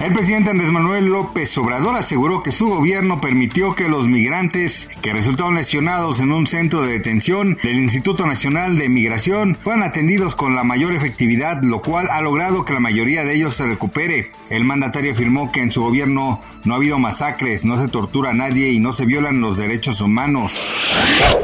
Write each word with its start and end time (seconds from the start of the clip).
El 0.00 0.14
presidente 0.14 0.48
Andrés 0.48 0.72
Manuel 0.72 1.08
López 1.08 1.58
Obrador 1.58 1.94
aseguró 1.94 2.42
que 2.42 2.52
su 2.52 2.68
gobierno 2.68 3.20
permitió 3.20 3.74
que 3.74 3.86
los 3.86 4.08
migrantes 4.08 4.88
que 5.02 5.12
resultaron 5.12 5.56
lesionados 5.56 6.20
en 6.20 6.32
un 6.32 6.46
centro 6.46 6.80
de 6.80 6.94
detención 6.94 7.58
del 7.62 7.80
Instituto 7.80 8.24
Nacional 8.24 8.78
de 8.78 8.88
Migración 8.88 9.58
fueran 9.60 9.82
atendidos 9.82 10.36
con 10.36 10.56
la 10.56 10.64
mayor 10.64 10.94
efectividad, 10.94 11.62
lo 11.64 11.82
cual 11.82 12.08
ha 12.10 12.22
logrado 12.22 12.64
que 12.64 12.72
la 12.72 12.80
mayoría 12.80 13.26
de 13.26 13.34
ellos 13.34 13.52
se 13.52 13.66
recupere. 13.66 14.32
El 14.48 14.64
mandatario 14.64 15.12
afirmó 15.12 15.52
que 15.52 15.60
en 15.60 15.70
su 15.70 15.82
gobierno 15.82 16.40
no 16.64 16.72
ha 16.72 16.76
habido 16.78 16.98
masacres, 16.98 17.66
no 17.66 17.76
se 17.76 17.88
tortura 17.88 18.30
a 18.30 18.34
nadie 18.34 18.70
y 18.70 18.80
no 18.80 18.94
se 18.94 19.04
violan 19.04 19.42
los 19.42 19.58
derechos 19.58 20.00
humanos. 20.00 20.66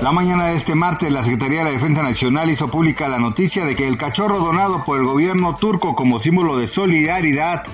La 0.00 0.12
mañana 0.12 0.46
de 0.46 0.54
este 0.54 0.76
martes, 0.76 1.12
la 1.12 1.24
Secretaría 1.24 1.58
de 1.58 1.64
la 1.64 1.70
Defensa 1.72 2.04
Nacional 2.04 2.48
hizo 2.48 2.68
pública 2.68 3.08
la 3.08 3.18
noticia 3.18 3.64
de 3.64 3.74
que 3.74 3.88
el 3.88 3.96
cachorro 3.96 4.38
donado 4.38 4.84
por 4.84 4.98
el 4.98 5.06
gobierno 5.06 5.56
turco 5.56 5.96
como 5.96 6.20
símbolo 6.20 6.56
de 6.56 6.68
solidaridad 6.68 7.64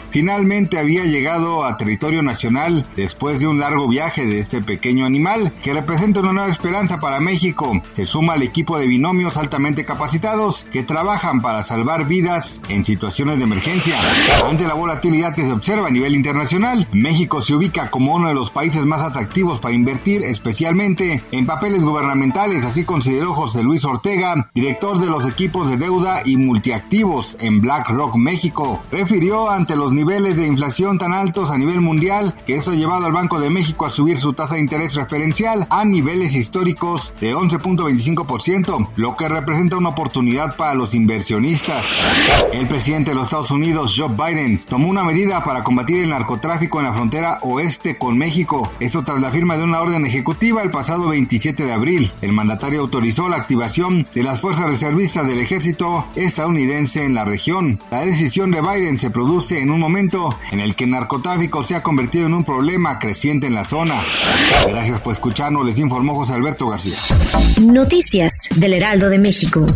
finalmente 0.70 0.78
había 0.78 1.04
llegado 1.04 1.64
a 1.64 1.76
territorio 1.76 2.22
nacional 2.22 2.86
después 2.96 3.40
de 3.40 3.46
un 3.46 3.58
largo 3.58 3.88
viaje 3.88 4.26
de 4.26 4.38
este 4.38 4.62
pequeño 4.62 5.04
animal 5.04 5.52
que 5.62 5.72
representa 5.72 6.20
una 6.20 6.32
nueva 6.32 6.48
esperanza 6.48 7.00
para 7.00 7.20
México. 7.20 7.82
Se 7.90 8.04
suma 8.04 8.34
al 8.34 8.42
equipo 8.42 8.78
de 8.78 8.86
binomios 8.86 9.36
altamente 9.36 9.84
capacitados 9.84 10.66
que 10.70 10.82
trabajan 10.82 11.40
para 11.40 11.62
salvar 11.62 12.06
vidas 12.06 12.62
en 12.68 12.84
situaciones 12.84 13.38
de 13.38 13.44
emergencia. 13.44 13.98
Ante 14.48 14.66
la 14.66 14.74
volatilidad 14.74 15.34
que 15.34 15.44
se 15.44 15.52
observa 15.52 15.88
a 15.88 15.90
nivel 15.90 16.14
internacional, 16.14 16.86
México 16.92 17.42
se 17.42 17.54
ubica 17.54 17.90
como 17.90 18.14
uno 18.14 18.28
de 18.28 18.34
los 18.34 18.50
países 18.50 18.84
más 18.86 19.02
atractivos 19.02 19.60
para 19.60 19.74
invertir, 19.74 20.22
especialmente 20.22 21.22
en 21.32 21.46
papeles 21.46 21.84
gubernamentales, 21.84 22.64
así 22.64 22.84
consideró 22.84 23.34
José 23.34 23.62
Luis 23.62 23.84
Ortega, 23.84 24.48
director 24.54 24.98
de 24.98 25.06
los 25.06 25.26
equipos 25.26 25.68
de 25.68 25.76
deuda 25.76 26.22
y 26.24 26.36
multiactivos 26.36 27.36
en 27.40 27.60
BlackRock 27.60 28.14
México. 28.16 28.80
Refirió 28.90 29.50
ante 29.50 29.76
los 29.76 29.92
niveles 29.92 30.36
de 30.36 30.46
inflación 30.46 30.59
inflación 30.60 30.98
tan 30.98 31.14
altos 31.14 31.50
a 31.50 31.56
nivel 31.56 31.80
mundial 31.80 32.34
que 32.44 32.56
eso 32.56 32.72
ha 32.72 32.74
llevado 32.74 33.06
al 33.06 33.12
Banco 33.12 33.40
de 33.40 33.48
México 33.48 33.86
a 33.86 33.90
subir 33.90 34.18
su 34.18 34.34
tasa 34.34 34.56
de 34.56 34.60
interés 34.60 34.94
referencial 34.94 35.66
a 35.70 35.86
niveles 35.86 36.34
históricos 36.34 37.14
de 37.18 37.34
11.25%, 37.34 38.90
lo 38.96 39.16
que 39.16 39.30
representa 39.30 39.78
una 39.78 39.88
oportunidad 39.88 40.56
para 40.56 40.74
los 40.74 40.92
inversionistas. 40.92 41.86
El 42.52 42.68
presidente 42.68 43.12
de 43.12 43.14
los 43.14 43.28
Estados 43.28 43.52
Unidos, 43.52 43.94
Joe 43.96 44.10
Biden, 44.10 44.62
tomó 44.68 44.90
una 44.90 45.02
medida 45.02 45.42
para 45.44 45.64
combatir 45.64 46.02
el 46.02 46.10
narcotráfico 46.10 46.78
en 46.78 46.84
la 46.84 46.92
frontera 46.92 47.38
oeste 47.40 47.96
con 47.96 48.18
México, 48.18 48.70
esto 48.80 49.02
tras 49.02 49.22
la 49.22 49.30
firma 49.30 49.56
de 49.56 49.64
una 49.64 49.80
orden 49.80 50.04
ejecutiva 50.04 50.62
el 50.62 50.70
pasado 50.70 51.08
27 51.08 51.64
de 51.64 51.72
abril. 51.72 52.12
El 52.20 52.34
mandatario 52.34 52.82
autorizó 52.82 53.30
la 53.30 53.36
activación 53.36 54.06
de 54.14 54.22
las 54.24 54.40
fuerzas 54.40 54.66
reservistas 54.66 55.26
del 55.26 55.40
ejército 55.40 56.04
estadounidense 56.16 57.06
en 57.06 57.14
la 57.14 57.24
región. 57.24 57.78
La 57.90 58.04
decisión 58.04 58.50
de 58.50 58.60
Biden 58.60 58.98
se 58.98 59.10
produce 59.10 59.60
en 59.60 59.70
un 59.70 59.80
momento 59.80 60.36
en 60.50 60.60
el 60.60 60.74
que 60.74 60.84
el 60.84 60.90
narcotráfico 60.90 61.64
se 61.64 61.76
ha 61.76 61.82
convertido 61.82 62.26
en 62.26 62.34
un 62.34 62.44
problema 62.44 62.98
creciente 62.98 63.46
en 63.46 63.54
la 63.54 63.64
zona. 63.64 64.02
Gracias 64.68 65.00
por 65.00 65.12
escucharnos, 65.12 65.64
les 65.64 65.78
informó 65.78 66.14
José 66.14 66.34
Alberto 66.34 66.68
García. 66.68 66.96
Noticias 67.60 68.48
del 68.56 68.74
Heraldo 68.74 69.08
de 69.08 69.18
México. 69.18 69.66